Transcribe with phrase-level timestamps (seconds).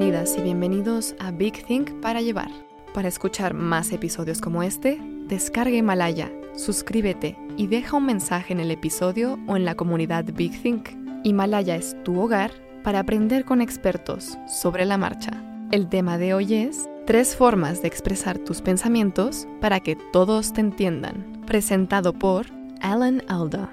[0.00, 2.50] Bienvenidas y bienvenidos a Big Think para llevar.
[2.94, 4.98] Para escuchar más episodios como este,
[5.28, 10.58] descarga Himalaya, suscríbete y deja un mensaje en el episodio o en la comunidad Big
[10.62, 10.88] Think.
[11.22, 12.50] Himalaya es tu hogar
[12.82, 15.32] para aprender con expertos sobre la marcha.
[15.70, 20.62] El tema de hoy es Tres formas de expresar tus pensamientos para que todos te
[20.62, 21.42] entiendan.
[21.46, 22.46] Presentado por
[22.80, 23.70] Alan Alda.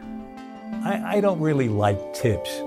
[0.83, 1.39] I, I don't
[2.21, 2.66] tips.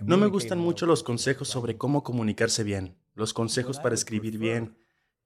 [0.00, 4.76] No me gustan mucho los consejos sobre cómo comunicarse bien, los consejos para escribir bien.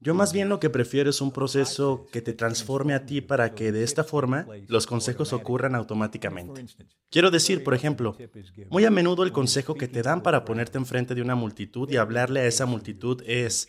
[0.01, 3.55] Yo más bien lo que prefiero es un proceso que te transforme a ti para
[3.55, 6.67] que de esta forma los consejos ocurran automáticamente.
[7.11, 8.17] Quiero decir, por ejemplo,
[8.71, 11.97] muy a menudo el consejo que te dan para ponerte enfrente de una multitud y
[11.97, 13.69] hablarle a esa multitud es,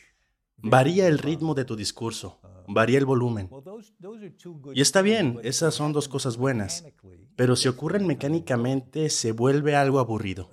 [0.58, 3.50] varía el ritmo de tu discurso, varía el volumen.
[4.74, 6.86] Y está bien, esas son dos cosas buenas,
[7.36, 10.50] pero si ocurren mecánicamente se vuelve algo aburrido.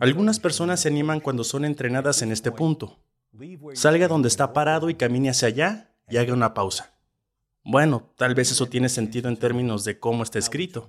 [0.00, 2.98] Algunas personas se animan cuando son entrenadas en este punto.
[3.74, 6.94] Salga donde está parado y camine hacia allá y haga una pausa.
[7.62, 10.88] Bueno, tal vez eso tiene sentido en términos de cómo está escrito.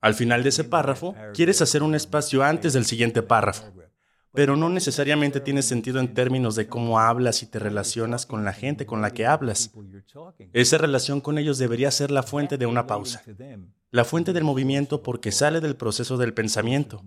[0.00, 3.72] Al final de ese párrafo, quieres hacer un espacio antes del siguiente párrafo
[4.34, 8.52] pero no necesariamente tiene sentido en términos de cómo hablas y te relacionas con la
[8.52, 9.70] gente con la que hablas.
[10.52, 13.22] Esa relación con ellos debería ser la fuente de una pausa,
[13.94, 17.00] la fuente del movimiento porque sale del proceso del pensamiento.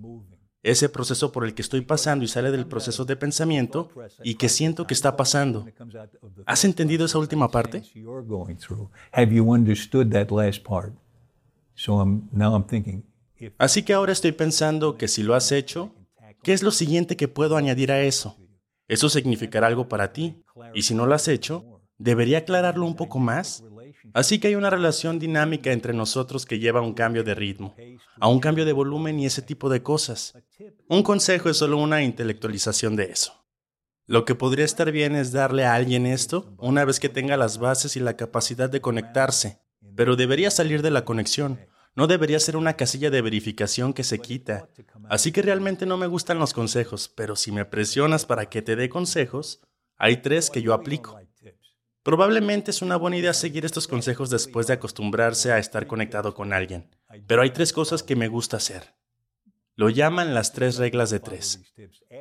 [0.63, 3.89] Ese proceso por el que estoy pasando y sale del proceso de pensamiento
[4.23, 5.65] y que siento que está pasando.
[6.45, 7.83] ¿Has entendido esa última parte?
[13.57, 15.91] Así que ahora estoy pensando que si lo has hecho,
[16.43, 18.37] ¿Qué es lo siguiente que puedo añadir a eso?
[18.87, 20.43] Eso significará algo para ti.
[20.73, 23.65] Y si no lo has hecho, ¿debería aclararlo un poco más?
[24.13, 27.75] Así que hay una relación dinámica entre nosotros que lleva a un cambio de ritmo,
[28.19, 30.33] a un cambio de volumen y ese tipo de cosas.
[30.87, 33.45] Un consejo es solo una intelectualización de eso.
[34.05, 37.57] Lo que podría estar bien es darle a alguien esto una vez que tenga las
[37.57, 39.59] bases y la capacidad de conectarse,
[39.95, 41.59] pero debería salir de la conexión,
[41.97, 44.69] no debería ser una casilla de verificación que se quita.
[45.09, 48.75] Así que realmente no me gustan los consejos, pero si me presionas para que te
[48.75, 49.61] dé consejos,
[49.97, 51.19] hay tres que yo aplico.
[52.07, 56.53] Probablemente es una buena idea seguir estos consejos después de acostumbrarse a estar conectado con
[56.53, 56.89] alguien,
[57.27, 58.95] pero hay tres cosas que me gusta hacer.
[59.75, 61.59] Lo llaman las tres reglas de tres.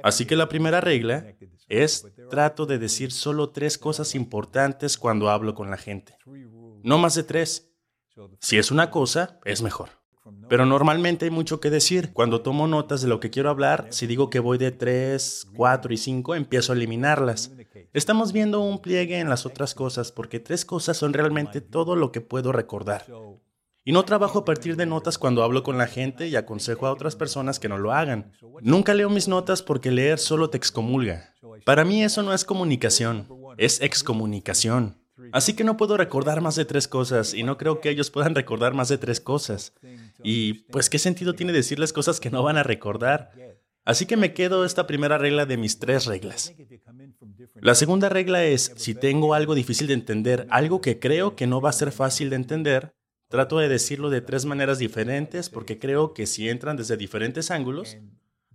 [0.03, 1.37] Así que la primera regla
[1.69, 6.19] es trato de decir solo tres cosas importantes cuando hablo con la gente.
[6.83, 7.73] No más de tres.
[8.41, 9.91] Si es una cosa, es mejor.
[10.49, 12.13] Pero normalmente hay mucho que decir.
[12.13, 15.95] Cuando tomo notas de lo que quiero hablar, si digo que voy de 3, 4
[15.95, 17.53] y 5, empiezo a eliminarlas.
[17.93, 22.13] Estamos viendo un pliegue en las otras cosas porque tres cosas son realmente todo lo
[22.13, 23.07] que puedo recordar.
[23.85, 26.93] Y no trabajo a partir de notas cuando hablo con la gente y aconsejo a
[26.93, 28.33] otras personas que no lo hagan.
[28.61, 31.35] Nunca leo mis notas porque leer solo te excomulga.
[31.65, 34.99] Para mí eso no es comunicación, es excomunicación.
[35.37, 38.35] Así que no puedo recordar más de tres cosas y no creo que ellos puedan
[38.35, 39.75] recordar más de tres cosas.
[40.23, 43.33] Y pues qué sentido tiene decirles cosas que no van a recordar.
[43.85, 46.55] Así que me quedo esta primera regla de mis tres reglas.
[47.57, 51.61] La segunda regla es, si tengo algo difícil de entender, algo que creo que no
[51.61, 52.95] va a ser fácil de entender,
[53.29, 57.99] trato de decirlo de tres maneras diferentes porque creo que si entran desde diferentes ángulos,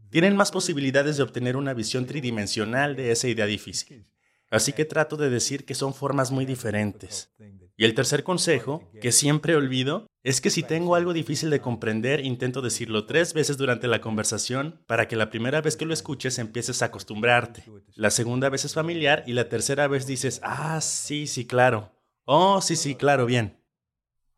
[0.09, 4.08] tienen más posibilidades de obtener una visión tridimensional de esa idea difícil.
[4.52, 7.32] Así que trato de decir que son formas muy diferentes.
[7.78, 12.24] Y el tercer consejo, que siempre olvido, es que si tengo algo difícil de comprender,
[12.24, 16.38] intento decirlo tres veces durante la conversación para que la primera vez que lo escuches
[16.38, 17.64] empieces a acostumbrarte.
[17.96, 21.92] La segunda vez es familiar y la tercera vez dices, ah, sí, sí, claro.
[22.26, 23.58] Oh, sí, sí, claro, bien.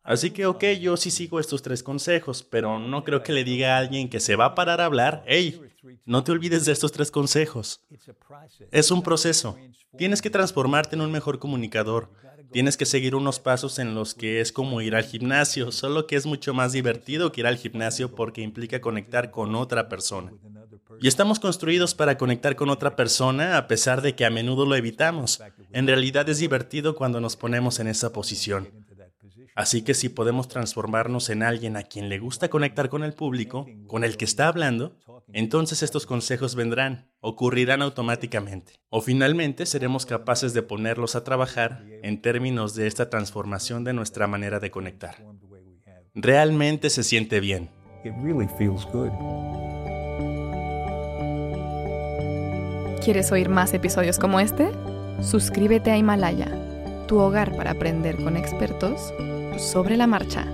[0.04, 3.74] Así que, ok, yo sí sigo estos tres consejos, pero no creo que le diga
[3.74, 5.60] a alguien que se va a parar a hablar, hey,
[6.04, 7.80] no te olvides de estos tres consejos.
[8.70, 9.56] Es un proceso.
[9.96, 12.10] Tienes que transformarte en un mejor comunicador.
[12.52, 16.16] Tienes que seguir unos pasos en los que es como ir al gimnasio, solo que
[16.16, 20.32] es mucho más divertido que ir al gimnasio porque implica conectar con otra persona.
[21.00, 24.76] Y estamos construidos para conectar con otra persona a pesar de que a menudo lo
[24.76, 25.42] evitamos.
[25.72, 28.68] En realidad es divertido cuando nos ponemos en esa posición.
[29.54, 33.66] Así que si podemos transformarnos en alguien a quien le gusta conectar con el público,
[33.86, 34.96] con el que está hablando,
[35.34, 38.74] entonces estos consejos vendrán, ocurrirán automáticamente.
[38.88, 44.28] O finalmente seremos capaces de ponerlos a trabajar en términos de esta transformación de nuestra
[44.28, 45.16] manera de conectar.
[46.14, 47.68] Realmente se siente bien.
[53.02, 54.70] ¿Quieres oír más episodios como este?
[55.20, 56.48] Suscríbete a Himalaya,
[57.08, 59.12] tu hogar para aprender con expertos
[59.58, 60.46] sobre la marcha.